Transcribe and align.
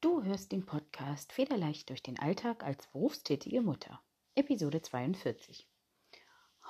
Du 0.00 0.22
hörst 0.22 0.52
den 0.52 0.64
Podcast 0.64 1.32
Federleicht 1.32 1.88
durch 1.88 2.04
den 2.04 2.20
Alltag 2.20 2.62
als 2.62 2.86
berufstätige 2.92 3.62
Mutter, 3.62 4.00
Episode 4.36 4.80
42. 4.80 5.68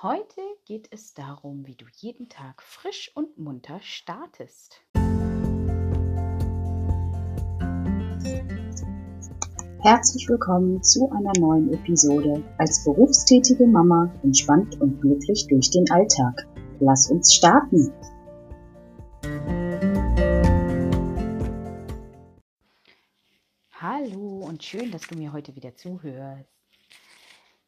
Heute 0.01 0.41
geht 0.65 0.87
es 0.89 1.13
darum, 1.13 1.67
wie 1.67 1.75
du 1.75 1.85
jeden 1.97 2.27
Tag 2.29 2.63
frisch 2.63 3.11
und 3.13 3.37
munter 3.37 3.79
startest. 3.81 4.81
Herzlich 9.83 10.27
willkommen 10.27 10.81
zu 10.81 11.11
einer 11.11 11.33
neuen 11.39 11.71
Episode 11.71 12.43
als 12.57 12.83
berufstätige 12.83 13.67
Mama 13.67 14.11
entspannt 14.23 14.81
und 14.81 15.01
glücklich 15.01 15.45
durch 15.47 15.69
den 15.69 15.85
Alltag. 15.91 16.47
Lass 16.79 17.11
uns 17.11 17.35
starten! 17.35 17.93
Schön, 24.69 24.91
dass 24.91 25.01
du 25.01 25.17
mir 25.17 25.33
heute 25.33 25.55
wieder 25.55 25.75
zuhörst. 25.75 26.53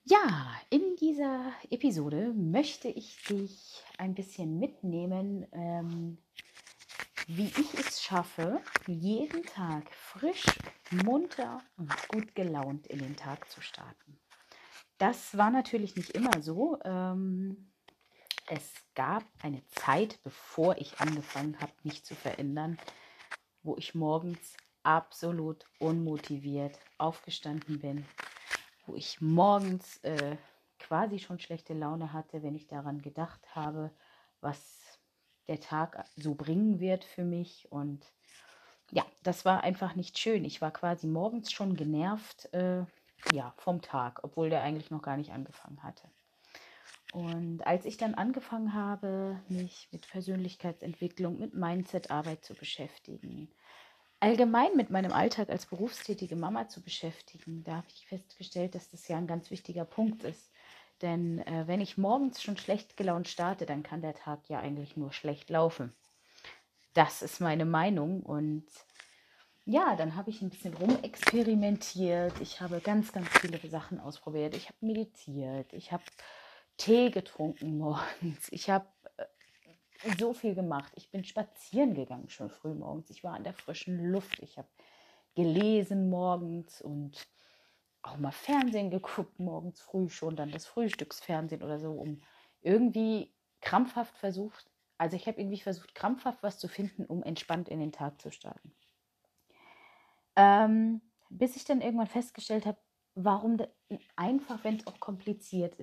Ja, 0.03 0.53
in 0.69 0.95
dieser 0.97 1.51
Episode 1.71 2.31
möchte 2.35 2.89
ich 2.89 3.23
dich 3.23 3.81
ein 3.97 4.13
bisschen 4.13 4.59
mitnehmen, 4.59 5.47
ähm, 5.51 6.19
wie 7.25 7.47
ich 7.47 7.73
es 7.73 8.03
schaffe, 8.03 8.61
jeden 8.85 9.43
Tag 9.47 9.91
frisch, 9.95 10.45
munter 11.03 11.63
und 11.75 11.91
gut 12.07 12.35
gelaunt 12.35 12.85
in 12.85 12.99
den 12.99 13.15
Tag 13.15 13.49
zu 13.49 13.61
starten. 13.61 14.19
Das 14.99 15.35
war 15.35 15.49
natürlich 15.49 15.95
nicht 15.95 16.11
immer 16.11 16.43
so. 16.43 16.77
Ähm, 16.83 17.71
es 18.47 18.75
gab 18.93 19.23
eine 19.41 19.65
Zeit, 19.69 20.19
bevor 20.21 20.77
ich 20.77 20.99
angefangen 20.99 21.59
habe, 21.61 21.73
mich 21.81 22.05
zu 22.05 22.13
verändern, 22.13 22.77
wo 23.63 23.75
ich 23.75 23.95
morgens 23.95 24.55
absolut 24.83 25.65
unmotiviert 25.79 26.79
aufgestanden 26.97 27.79
bin, 27.79 28.05
wo 28.85 28.95
ich 28.95 29.21
morgens 29.21 29.97
äh, 30.03 30.37
quasi 30.79 31.19
schon 31.19 31.39
schlechte 31.39 31.73
Laune 31.73 32.13
hatte, 32.13 32.43
wenn 32.43 32.55
ich 32.55 32.67
daran 32.67 33.01
gedacht 33.01 33.55
habe, 33.55 33.91
was 34.41 34.99
der 35.47 35.59
Tag 35.59 36.05
so 36.15 36.35
bringen 36.35 36.79
wird 36.79 37.03
für 37.03 37.23
mich. 37.23 37.71
Und 37.71 38.05
ja, 38.91 39.05
das 39.23 39.45
war 39.45 39.63
einfach 39.63 39.95
nicht 39.95 40.17
schön. 40.17 40.45
Ich 40.45 40.61
war 40.61 40.71
quasi 40.71 41.07
morgens 41.07 41.51
schon 41.51 41.75
genervt 41.75 42.53
äh, 42.53 42.85
ja, 43.31 43.53
vom 43.57 43.81
Tag, 43.81 44.23
obwohl 44.23 44.49
der 44.49 44.63
eigentlich 44.63 44.91
noch 44.91 45.01
gar 45.01 45.17
nicht 45.17 45.31
angefangen 45.31 45.83
hatte. 45.83 46.09
Und 47.13 47.65
als 47.67 47.85
ich 47.85 47.97
dann 47.97 48.15
angefangen 48.15 48.73
habe, 48.73 49.41
mich 49.49 49.89
mit 49.91 50.09
Persönlichkeitsentwicklung, 50.09 51.39
mit 51.39 51.53
Mindset-Arbeit 51.53 52.45
zu 52.45 52.53
beschäftigen, 52.53 53.49
allgemein 54.21 54.75
mit 54.75 54.89
meinem 54.89 55.11
Alltag 55.11 55.49
als 55.49 55.65
berufstätige 55.65 56.35
Mama 56.35 56.67
zu 56.69 56.81
beschäftigen, 56.81 57.63
da 57.63 57.77
habe 57.77 57.87
ich 57.93 58.05
festgestellt, 58.05 58.75
dass 58.75 58.89
das 58.89 59.07
ja 59.07 59.17
ein 59.17 59.27
ganz 59.27 59.51
wichtiger 59.51 59.85
Punkt 59.85 60.23
ist. 60.23 60.51
Denn 61.01 61.39
äh, 61.47 61.67
wenn 61.67 61.81
ich 61.81 61.97
morgens 61.97 62.41
schon 62.41 62.57
schlecht 62.57 62.95
gelaunt 62.95 63.27
starte, 63.27 63.65
dann 63.65 63.83
kann 63.83 64.01
der 64.01 64.13
Tag 64.13 64.47
ja 64.47 64.59
eigentlich 64.59 64.95
nur 64.95 65.11
schlecht 65.11 65.49
laufen. 65.49 65.93
Das 66.93 67.21
ist 67.21 67.41
meine 67.41 67.65
Meinung. 67.65 68.21
Und 68.21 68.65
ja, 69.65 69.95
dann 69.95 70.15
habe 70.15 70.29
ich 70.29 70.41
ein 70.41 70.49
bisschen 70.49 70.75
rumexperimentiert. 70.75 72.39
Ich 72.41 72.61
habe 72.61 72.79
ganz, 72.79 73.11
ganz 73.11 73.27
viele 73.39 73.57
Sachen 73.69 73.99
ausprobiert. 73.99 74.55
Ich 74.55 74.67
habe 74.67 74.77
meditiert. 74.81 75.73
Ich 75.73 75.91
habe 75.91 76.03
Tee 76.77 77.09
getrunken 77.09 77.77
morgens. 77.79 78.49
Ich 78.51 78.69
habe 78.69 78.87
so 80.17 80.33
viel 80.33 80.55
gemacht. 80.55 80.91
Ich 80.95 81.11
bin 81.11 81.23
spazieren 81.23 81.93
gegangen 81.93 82.29
schon 82.29 82.49
früh 82.49 82.73
morgens. 82.73 83.09
Ich 83.09 83.23
war 83.23 83.33
an 83.33 83.43
der 83.43 83.53
frischen 83.53 84.11
Luft. 84.11 84.39
Ich 84.41 84.57
habe 84.57 84.67
gelesen 85.35 86.09
morgens 86.09 86.81
und 86.81 87.27
auch 88.01 88.17
mal 88.17 88.31
Fernsehen 88.31 88.89
geguckt, 88.89 89.39
morgens 89.39 89.79
früh 89.79 90.09
schon, 90.09 90.35
dann 90.35 90.51
das 90.51 90.65
Frühstücksfernsehen 90.65 91.61
oder 91.61 91.79
so, 91.79 91.91
um 91.91 92.21
irgendwie 92.61 93.33
krampfhaft 93.61 94.17
versucht, 94.17 94.71
also 94.97 95.15
ich 95.15 95.27
habe 95.27 95.39
irgendwie 95.39 95.59
versucht, 95.59 95.95
krampfhaft 95.95 96.43
was 96.43 96.59
zu 96.59 96.67
finden, 96.67 97.05
um 97.05 97.23
entspannt 97.23 97.69
in 97.69 97.79
den 97.79 97.91
Tag 97.91 98.21
zu 98.21 98.31
starten. 98.31 98.71
Ähm, 100.35 101.01
bis 101.29 101.55
ich 101.55 101.65
dann 101.65 101.81
irgendwann 101.81 102.07
festgestellt 102.07 102.65
habe, 102.65 102.77
warum 103.15 103.57
einfach, 104.15 104.63
wenn 104.63 104.77
es 104.77 104.87
auch 104.87 104.99
kompliziert 104.99 105.75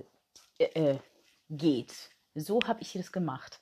äh, 0.58 0.98
geht. 1.50 2.10
So 2.34 2.60
habe 2.66 2.80
ich 2.82 2.92
das 2.92 3.12
gemacht. 3.12 3.60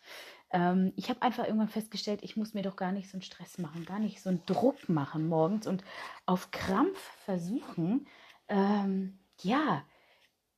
Ähm, 0.51 0.93
ich 0.97 1.09
habe 1.09 1.23
einfach 1.23 1.45
irgendwann 1.45 1.69
festgestellt, 1.69 2.21
ich 2.23 2.37
muss 2.37 2.55
mir 2.55 2.63
doch 2.63 2.77
gar 2.77 2.93
nicht 2.93 3.11
so 3.11 3.17
einen 3.17 3.23
Stress 3.23 3.59
machen, 3.59 3.85
gar 3.85 3.99
nicht 3.99 4.23
so 4.23 4.31
einen 4.31 4.45
Druck 4.47 4.89
machen 4.89 5.29
morgens 5.29 5.67
und 5.67 5.85
auf 6.25 6.51
Krampf 6.51 6.99
versuchen, 7.25 8.07
ähm, 8.49 9.19
ja, 9.43 9.85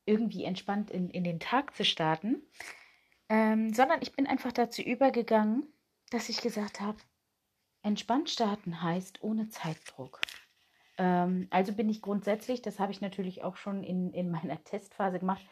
irgendwie 0.04 0.44
entspannt 0.44 0.90
in, 0.90 1.10
in 1.10 1.24
den 1.24 1.40
Tag 1.40 1.74
zu 1.76 1.84
starten, 1.84 2.42
ähm, 3.28 3.72
sondern 3.74 4.00
ich 4.02 4.12
bin 4.12 4.26
einfach 4.26 4.52
dazu 4.52 4.82
übergegangen, 4.82 5.66
dass 6.10 6.28
ich 6.28 6.40
gesagt 6.40 6.80
habe, 6.80 6.98
entspannt 7.82 8.30
starten 8.30 8.82
heißt 8.82 9.22
ohne 9.22 9.48
Zeitdruck. 9.48 10.20
Ähm, 10.96 11.46
also 11.50 11.72
bin 11.72 11.88
ich 11.88 12.02
grundsätzlich, 12.02 12.62
das 12.62 12.78
habe 12.78 12.92
ich 12.92 13.00
natürlich 13.00 13.44
auch 13.44 13.56
schon 13.56 13.84
in, 13.84 14.12
in 14.12 14.30
meiner 14.30 14.62
Testphase 14.64 15.18
gemacht, 15.18 15.42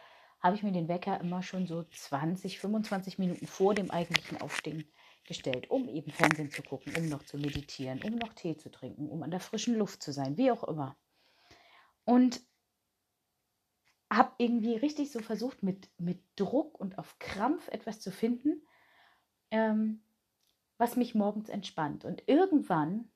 habe 0.46 0.56
ich 0.56 0.62
mir 0.62 0.72
den 0.72 0.88
Wecker 0.88 1.20
immer 1.20 1.42
schon 1.42 1.66
so 1.66 1.82
20, 1.82 2.60
25 2.60 3.18
Minuten 3.18 3.48
vor 3.48 3.74
dem 3.74 3.90
eigentlichen 3.90 4.40
Aufstehen 4.40 4.88
gestellt, 5.24 5.68
um 5.70 5.88
eben 5.88 6.12
Fernsehen 6.12 6.52
zu 6.52 6.62
gucken, 6.62 6.94
um 6.96 7.08
noch 7.08 7.24
zu 7.24 7.36
meditieren, 7.36 8.00
um 8.04 8.14
noch 8.14 8.32
Tee 8.32 8.56
zu 8.56 8.70
trinken, 8.70 9.08
um 9.08 9.24
an 9.24 9.32
der 9.32 9.40
frischen 9.40 9.76
Luft 9.76 10.04
zu 10.04 10.12
sein, 10.12 10.36
wie 10.36 10.52
auch 10.52 10.62
immer. 10.62 10.96
Und 12.04 12.40
habe 14.08 14.30
irgendwie 14.38 14.76
richtig 14.76 15.10
so 15.10 15.18
versucht, 15.18 15.64
mit, 15.64 15.90
mit 15.98 16.22
Druck 16.36 16.78
und 16.78 16.96
auf 16.96 17.18
Krampf 17.18 17.66
etwas 17.66 17.98
zu 17.98 18.12
finden, 18.12 18.62
ähm, 19.50 20.00
was 20.78 20.94
mich 20.94 21.16
morgens 21.16 21.48
entspannt. 21.48 22.04
Und 22.04 22.22
irgendwann 22.28 23.10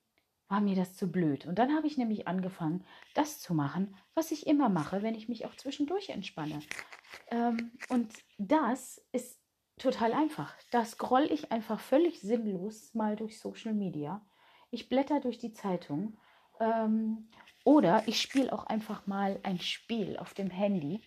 war 0.50 0.61
mir 0.61 0.75
das 0.75 0.97
zu 0.97 1.11
blöd. 1.11 1.47
Und 1.47 1.59
dann 1.59 1.75
habe 1.75 1.87
ich 1.87 1.97
nämlich 1.97 2.27
angefangen, 2.27 2.84
das 3.15 3.38
zu 3.41 3.55
machen, 3.55 3.97
was 4.15 4.33
ich 4.33 4.49
immer 4.49 4.69
mache, 4.69 5.03
wenn 5.03 5.15
ich 5.15 5.28
mich 5.28 5.47
auch 5.47 5.55
zwischendurch 5.55 6.11
entspanne. 6.11 6.59
Ähm, 7.28 7.71
und 7.88 8.12
das 8.37 9.00
ist 9.12 9.38
total 9.78 10.12
einfach. 10.12 10.53
Da 10.72 10.84
scroll 10.84 11.28
ich 11.31 11.53
einfach 11.53 11.78
völlig 11.78 12.21
sinnlos 12.21 12.93
mal 12.94 13.15
durch 13.15 13.38
Social 13.38 13.72
Media. 13.72 14.27
Ich 14.72 14.88
blätter 14.88 15.21
durch 15.21 15.38
die 15.38 15.53
Zeitung 15.53 16.19
ähm, 16.59 17.28
oder 17.65 18.06
ich 18.09 18.21
spiele 18.21 18.53
auch 18.53 18.65
einfach 18.65 19.06
mal 19.06 19.38
ein 19.44 19.61
Spiel 19.61 20.17
auf 20.17 20.34
dem 20.34 20.50
Handy. 20.50 21.00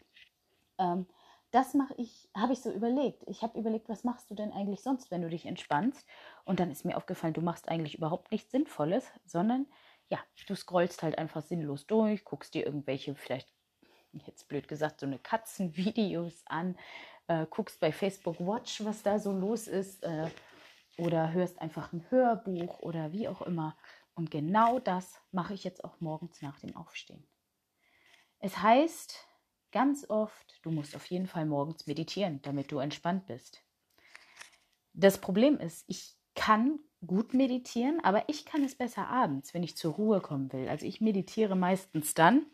Ähm, 0.78 1.06
das 1.53 1.75
mache 1.75 1.94
ich, 1.97 2.30
habe 2.36 2.53
ich 2.53 2.62
so 2.62 2.72
überlegt. 2.72 3.24
Ich 3.28 3.44
habe 3.44 3.59
überlegt, 3.59 3.88
was 3.88 4.03
machst 4.03 4.30
du 4.31 4.36
denn 4.36 4.52
eigentlich 4.52 4.81
sonst, 4.81 5.12
wenn 5.12 5.22
du 5.22 5.30
dich 5.30 5.46
entspannst? 5.46 6.06
Und 6.46 6.59
dann 6.59 6.72
ist 6.72 6.84
mir 6.84 6.97
aufgefallen, 6.97 7.34
du 7.34 7.41
machst 7.41 7.69
eigentlich 7.69 7.96
überhaupt 7.96 8.31
nichts 8.31 8.52
Sinnvolles, 8.52 9.06
sondern 9.24 9.68
ja, 10.09 10.19
du 10.47 10.56
scrollst 10.56 11.03
halt 11.03 11.18
einfach 11.18 11.44
sinnlos 11.44 11.86
durch, 11.86 12.25
guckst 12.25 12.56
dir 12.56 12.66
irgendwelche, 12.66 13.13
vielleicht 13.13 13.50
jetzt 14.25 14.47
blöd 14.47 14.68
gesagt, 14.68 15.00
so 15.00 15.06
eine 15.06 15.19
Katzenvideos 15.19 16.42
an, 16.46 16.75
äh, 17.28 17.46
guckst 17.50 17.80
bei 17.80 17.92
Facebook 17.92 18.40
Watch, 18.40 18.84
was 18.84 19.03
da 19.03 19.19
so 19.19 19.31
los 19.31 19.68
ist, 19.68 20.03
äh, 20.03 20.30
oder 20.97 21.34
hörst 21.34 21.62
einfach 21.62 21.94
ein 21.94 22.06
Hörbuch 22.09 22.80
oder 22.80 23.12
wie 23.12 23.28
auch 23.28 23.42
immer. 23.44 23.78
Und 24.16 24.31
genau 24.31 24.80
das 24.80 25.22
mache 25.31 25.53
ich 25.53 25.63
jetzt 25.63 25.84
auch 25.84 26.00
morgens 26.00 26.42
nach 26.42 26.59
dem 26.59 26.75
Aufstehen. 26.75 27.28
Es 28.40 28.58
heißt 28.58 29.28
ganz 29.73 30.09
oft, 30.09 30.59
du 30.61 30.72
musst 30.72 30.95
auf 30.95 31.06
jeden 31.07 31.28
Fall 31.28 31.45
morgens 31.45 31.88
meditieren, 31.88 32.41
damit 32.44 32.72
du 32.72 32.79
entspannt 32.79 33.25
bist. 33.25 33.61
Das 34.94 35.17
Problem 35.19 35.57
ist, 35.57 35.84
ich 35.88 36.16
kann 36.35 36.79
gut 37.06 37.34
meditieren, 37.34 38.00
aber 38.03 38.23
ich 38.29 38.45
kann 38.45 38.63
es 38.63 38.75
besser 38.75 39.07
abends, 39.07 39.53
wenn 39.53 39.63
ich 39.63 39.75
zur 39.75 39.95
Ruhe 39.95 40.22
kommen 40.22 40.53
will. 40.53 40.69
Also 40.69 40.86
ich 40.86 41.01
meditiere 41.01 41.56
meistens 41.56 42.13
dann, 42.13 42.45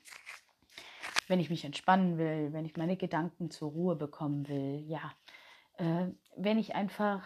wenn 1.27 1.39
ich 1.39 1.49
mich 1.49 1.65
entspannen 1.65 2.17
will, 2.17 2.51
wenn 2.53 2.65
ich 2.65 2.77
meine 2.77 2.97
Gedanken 2.97 3.51
zur 3.51 3.69
Ruhe 3.71 3.95
bekommen 3.95 4.47
will. 4.47 4.83
Ja, 4.87 5.13
äh, 5.77 6.07
wenn 6.35 6.57
ich 6.57 6.73
einfach 6.73 7.23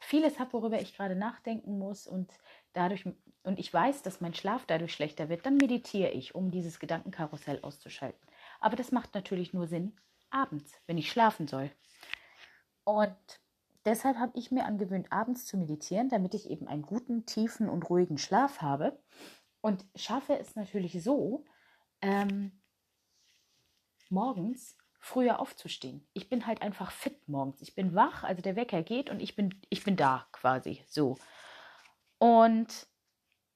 vieles 0.00 0.38
habe, 0.38 0.52
worüber 0.52 0.80
ich 0.80 0.94
gerade 0.94 1.16
nachdenken 1.16 1.78
muss 1.78 2.06
und 2.06 2.30
dadurch 2.72 3.04
und 3.42 3.60
ich 3.60 3.72
weiß, 3.72 4.02
dass 4.02 4.20
mein 4.20 4.34
Schlaf 4.34 4.66
dadurch 4.66 4.92
schlechter 4.92 5.28
wird, 5.28 5.46
dann 5.46 5.56
meditiere 5.56 6.10
ich, 6.10 6.34
um 6.34 6.50
dieses 6.50 6.80
Gedankenkarussell 6.80 7.60
auszuschalten. 7.62 8.25
Aber 8.60 8.76
das 8.76 8.92
macht 8.92 9.14
natürlich 9.14 9.52
nur 9.52 9.66
Sinn 9.66 9.96
abends, 10.30 10.72
wenn 10.86 10.98
ich 10.98 11.10
schlafen 11.10 11.46
soll. 11.46 11.70
Und 12.84 13.16
deshalb 13.84 14.16
habe 14.18 14.38
ich 14.38 14.50
mir 14.50 14.64
angewöhnt, 14.64 15.12
abends 15.12 15.46
zu 15.46 15.56
meditieren, 15.56 16.08
damit 16.08 16.34
ich 16.34 16.50
eben 16.50 16.68
einen 16.68 16.82
guten, 16.82 17.26
tiefen 17.26 17.68
und 17.68 17.88
ruhigen 17.88 18.18
Schlaf 18.18 18.60
habe. 18.60 18.98
Und 19.60 19.84
schaffe 19.94 20.38
es 20.38 20.54
natürlich 20.54 21.02
so, 21.02 21.44
ähm, 22.00 22.62
morgens 24.10 24.76
früher 25.00 25.40
aufzustehen. 25.40 26.06
Ich 26.12 26.28
bin 26.28 26.46
halt 26.46 26.62
einfach 26.62 26.90
fit 26.90 27.28
morgens. 27.28 27.60
Ich 27.60 27.74
bin 27.74 27.94
wach, 27.94 28.24
also 28.24 28.42
der 28.42 28.56
Wecker 28.56 28.82
geht 28.82 29.10
und 29.10 29.20
ich 29.20 29.36
bin, 29.36 29.60
ich 29.68 29.84
bin 29.84 29.96
da 29.96 30.26
quasi 30.32 30.84
so. 30.88 31.16
Und 32.18 32.88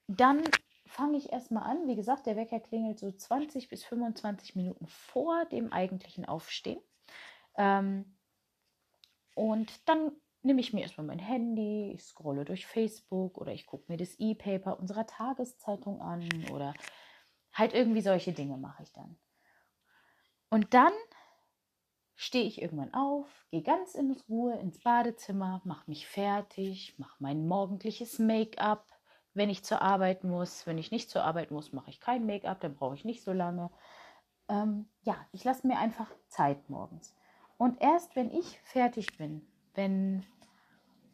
dann 0.06 0.43
fange 0.90 1.16
ich 1.16 1.32
erstmal 1.32 1.62
an. 1.64 1.87
Wie 1.87 1.96
gesagt, 1.96 2.26
der 2.26 2.37
Wecker 2.37 2.60
klingelt 2.60 2.98
so 2.98 3.10
20 3.10 3.69
bis 3.69 3.84
25 3.84 4.56
Minuten 4.56 4.87
vor 4.87 5.44
dem 5.46 5.72
eigentlichen 5.72 6.25
Aufstehen. 6.25 6.81
Ähm, 7.56 8.16
und 9.34 9.88
dann 9.88 10.12
nehme 10.42 10.60
ich 10.60 10.72
mir 10.72 10.82
erstmal 10.82 11.06
mein 11.06 11.19
Handy, 11.19 11.92
ich 11.92 12.02
scrolle 12.02 12.44
durch 12.44 12.66
Facebook 12.66 13.38
oder 13.38 13.52
ich 13.52 13.66
gucke 13.66 13.84
mir 13.88 13.98
das 13.98 14.19
E-Paper 14.19 14.78
unserer 14.78 15.06
Tageszeitung 15.06 16.00
an 16.00 16.28
oder 16.52 16.75
halt 17.52 17.72
irgendwie 17.72 18.00
solche 18.02 18.32
Dinge 18.32 18.56
mache 18.56 18.82
ich 18.82 18.92
dann. 18.92 19.19
Und 20.50 20.75
dann 20.75 20.92
stehe 22.16 22.44
ich 22.44 22.60
irgendwann 22.60 22.92
auf, 22.92 23.46
gehe 23.50 23.62
ganz 23.62 23.94
in 23.94 24.10
Ruhe 24.28 24.58
ins 24.58 24.81
Badezimmer, 24.81 25.62
mache 25.64 25.88
mich 25.88 26.06
fertig, 26.06 26.98
mache 26.98 27.16
mein 27.19 27.46
morgendliches 27.46 28.19
Make-up, 28.19 28.87
wenn 29.35 29.50
ich 29.50 29.65
zur 29.65 29.82
Arbeit 29.82 30.25
muss. 30.25 30.67
Wenn 30.67 30.79
ich 30.79 30.91
nicht 30.91 31.11
zur 31.11 31.25
Arbeit 31.25 31.50
muss, 31.50 31.73
mache 31.73 31.91
ich 31.91 32.00
kein 32.00 32.27
Make-up, 32.27 32.61
dann 32.61 32.75
brauche 32.75 32.94
ich 32.94 33.05
nicht 33.05 33.23
so 33.23 33.32
lange. 33.32 33.71
Ähm, 34.49 34.88
ja, 35.03 35.17
ich 35.32 35.44
lasse 35.44 35.67
mir 35.67 35.79
einfach 35.79 36.11
Zeit 36.29 36.69
morgens. 36.69 37.15
Und 37.56 37.81
erst 37.81 38.17
wenn 38.17 38.31
ich 38.31 38.59
fertig 38.61 39.17
bin, 39.19 39.47
wenn 39.75 40.25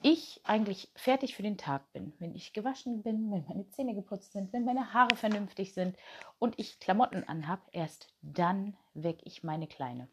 ich 0.03 0.41
eigentlich 0.45 0.91
fertig 0.95 1.35
für 1.35 1.43
den 1.43 1.59
Tag 1.59 1.93
bin, 1.93 2.13
wenn 2.19 2.35
ich 2.35 2.53
gewaschen 2.53 3.03
bin, 3.03 3.31
wenn 3.33 3.45
meine 3.49 3.69
Zähne 3.71 3.95
geputzt 3.95 4.33
sind, 4.33 4.53
wenn 4.53 4.65
meine 4.65 4.93
Haare 4.93 5.17
vernünftig 5.17 5.75
sind 5.75 5.97
und 6.39 6.59
ich 6.59 6.79
Klamotten 6.79 7.25
anhab, 7.25 7.61
erst 7.73 8.13
dann 8.23 8.77
wecke 8.95 9.23
ich 9.25 9.43
meine 9.43 9.67
Kleine. 9.67 10.09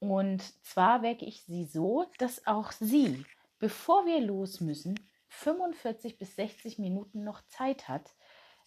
Und 0.00 0.42
zwar 0.64 1.02
wecke 1.02 1.24
ich 1.24 1.42
sie 1.42 1.64
so, 1.64 2.06
dass 2.18 2.46
auch 2.46 2.72
sie, 2.72 3.26
bevor 3.58 4.06
wir 4.06 4.20
los 4.20 4.60
müssen, 4.60 4.94
45 5.28 6.18
bis 6.18 6.36
60 6.36 6.78
Minuten 6.78 7.24
noch 7.24 7.42
Zeit 7.46 7.88
hat, 7.88 8.14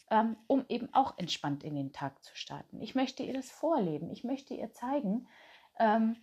ähm, 0.09 0.37
um 0.47 0.65
eben 0.69 0.93
auch 0.93 1.17
entspannt 1.17 1.63
in 1.63 1.75
den 1.75 1.93
Tag 1.93 2.23
zu 2.23 2.35
starten. 2.35 2.81
Ich 2.81 2.95
möchte 2.95 3.23
ihr 3.23 3.33
das 3.33 3.49
vorleben. 3.49 4.11
Ich 4.11 4.23
möchte 4.23 4.53
ihr 4.53 4.71
zeigen, 4.71 5.27
ähm, 5.79 6.17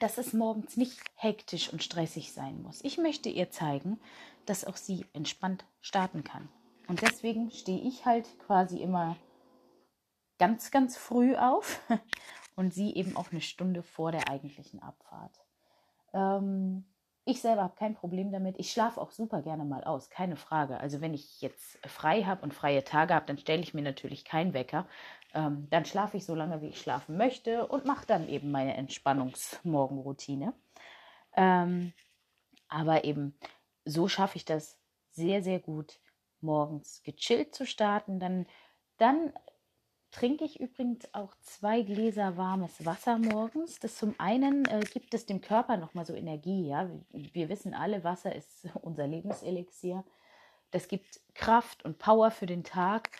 dass 0.00 0.18
es 0.18 0.32
morgens 0.32 0.76
nicht 0.76 0.98
hektisch 1.14 1.72
und 1.72 1.82
stressig 1.82 2.32
sein 2.32 2.62
muss. 2.62 2.82
Ich 2.82 2.98
möchte 2.98 3.28
ihr 3.28 3.50
zeigen, 3.50 4.00
dass 4.46 4.64
auch 4.64 4.76
sie 4.76 5.04
entspannt 5.12 5.64
starten 5.80 6.24
kann. 6.24 6.48
Und 6.88 7.02
deswegen 7.02 7.50
stehe 7.50 7.80
ich 7.80 8.04
halt 8.04 8.26
quasi 8.40 8.80
immer 8.80 9.16
ganz, 10.38 10.70
ganz 10.70 10.96
früh 10.96 11.36
auf 11.36 11.80
und 12.56 12.74
sie 12.74 12.94
eben 12.94 13.16
auch 13.16 13.30
eine 13.30 13.40
Stunde 13.40 13.82
vor 13.82 14.12
der 14.12 14.28
eigentlichen 14.28 14.82
Abfahrt. 14.82 15.44
Ähm, 16.12 16.84
ich 17.26 17.40
selber 17.40 17.64
habe 17.64 17.74
kein 17.76 17.94
Problem 17.94 18.30
damit. 18.30 18.56
Ich 18.58 18.70
schlafe 18.70 19.00
auch 19.00 19.10
super 19.10 19.42
gerne 19.42 19.64
mal 19.64 19.82
aus, 19.82 20.10
keine 20.10 20.36
Frage. 20.36 20.78
Also 20.78 21.00
wenn 21.00 21.12
ich 21.12 21.40
jetzt 21.42 21.76
frei 21.84 22.22
habe 22.22 22.42
und 22.42 22.54
freie 22.54 22.84
Tage 22.84 23.14
habe, 23.14 23.26
dann 23.26 23.36
stelle 23.36 23.62
ich 23.62 23.74
mir 23.74 23.82
natürlich 23.82 24.24
keinen 24.24 24.54
Wecker. 24.54 24.86
Ähm, 25.34 25.66
dann 25.70 25.84
schlafe 25.84 26.16
ich 26.16 26.24
so 26.24 26.36
lange, 26.36 26.62
wie 26.62 26.68
ich 26.68 26.80
schlafen 26.80 27.16
möchte 27.16 27.66
und 27.66 27.84
mache 27.84 28.06
dann 28.06 28.28
eben 28.28 28.52
meine 28.52 28.76
Entspannungsmorgenroutine. 28.76 30.54
Ähm, 31.36 31.92
aber 32.68 33.02
eben 33.04 33.36
so 33.84 34.06
schaffe 34.06 34.36
ich 34.36 34.44
das 34.44 34.78
sehr, 35.10 35.42
sehr 35.42 35.58
gut, 35.58 35.98
morgens 36.40 37.02
gechillt 37.02 37.56
zu 37.56 37.66
starten. 37.66 38.20
Dann, 38.20 38.46
dann 38.98 39.32
trinke 40.16 40.46
ich 40.46 40.60
übrigens 40.60 41.12
auch 41.12 41.34
zwei 41.42 41.82
Gläser 41.82 42.38
warmes 42.38 42.86
Wasser 42.86 43.18
morgens. 43.18 43.78
Das 43.80 43.96
zum 43.96 44.14
einen 44.16 44.64
äh, 44.64 44.80
gibt 44.80 45.12
es 45.12 45.26
dem 45.26 45.42
Körper 45.42 45.76
nochmal 45.76 46.06
so 46.06 46.14
Energie. 46.14 46.68
Ja? 46.68 46.88
Wir, 47.12 47.34
wir 47.34 47.48
wissen 47.50 47.74
alle, 47.74 48.02
Wasser 48.02 48.34
ist 48.34 48.66
unser 48.80 49.06
Lebenselixier. 49.06 50.04
Das 50.70 50.88
gibt 50.88 51.20
Kraft 51.34 51.84
und 51.84 51.98
Power 51.98 52.30
für 52.30 52.46
den 52.46 52.64
Tag. 52.64 53.10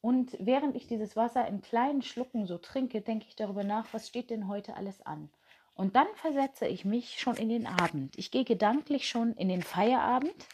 Und 0.00 0.36
während 0.38 0.76
ich 0.76 0.86
dieses 0.86 1.16
Wasser 1.16 1.44
in 1.48 1.60
kleinen 1.60 2.02
Schlucken 2.02 2.46
so 2.46 2.58
trinke, 2.58 3.00
denke 3.00 3.26
ich 3.26 3.34
darüber 3.34 3.64
nach, 3.64 3.92
was 3.92 4.06
steht 4.06 4.30
denn 4.30 4.46
heute 4.46 4.76
alles 4.76 5.04
an. 5.04 5.30
Und 5.74 5.96
dann 5.96 6.06
versetze 6.14 6.68
ich 6.68 6.84
mich 6.84 7.18
schon 7.18 7.36
in 7.36 7.48
den 7.48 7.66
Abend. 7.66 8.16
Ich 8.16 8.30
gehe 8.30 8.44
gedanklich 8.44 9.08
schon 9.08 9.32
in 9.34 9.48
den 9.48 9.62
Feierabend 9.62 10.46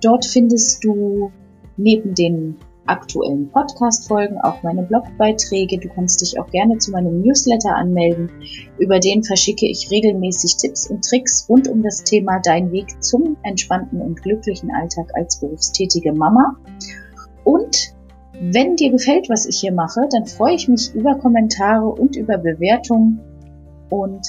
Dort 0.00 0.24
findest 0.24 0.82
du 0.82 1.30
neben 1.76 2.14
den 2.14 2.56
aktuellen 2.86 3.50
Podcast-Folgen 3.50 4.40
auch 4.40 4.62
meine 4.62 4.82
Blogbeiträge. 4.82 5.78
Du 5.78 5.90
kannst 5.90 6.22
dich 6.22 6.40
auch 6.40 6.50
gerne 6.50 6.78
zu 6.78 6.90
meinem 6.90 7.20
Newsletter 7.20 7.76
anmelden. 7.76 8.30
Über 8.78 8.98
den 8.98 9.24
verschicke 9.24 9.66
ich 9.66 9.90
regelmäßig 9.90 10.56
Tipps 10.56 10.88
und 10.88 11.04
Tricks 11.04 11.46
rund 11.50 11.68
um 11.68 11.82
das 11.82 12.02
Thema 12.02 12.40
Dein 12.42 12.72
Weg 12.72 13.04
zum 13.04 13.36
entspannten 13.42 14.00
und 14.00 14.22
glücklichen 14.22 14.70
Alltag 14.70 15.10
als 15.12 15.38
berufstätige 15.38 16.14
Mama. 16.14 16.56
Und 17.44 17.97
wenn 18.40 18.76
dir 18.76 18.90
gefällt, 18.90 19.28
was 19.28 19.46
ich 19.46 19.58
hier 19.58 19.72
mache, 19.72 20.02
dann 20.10 20.26
freue 20.26 20.54
ich 20.54 20.68
mich 20.68 20.94
über 20.94 21.16
Kommentare 21.16 21.88
und 21.88 22.16
über 22.16 22.38
Bewertungen 22.38 23.20
und 23.90 24.26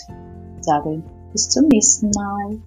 sage 0.61 1.03
bis 1.31 1.49
zum 1.49 1.67
nächsten 1.67 2.09
Mal. 2.11 2.59